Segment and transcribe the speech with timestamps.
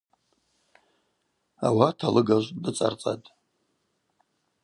[1.67, 3.27] Ауат алыгажв дыцӏарцӏатӏ.